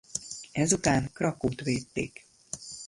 Ezután 0.51 1.11
Krakkót 1.13 1.61
védték. 1.61 2.25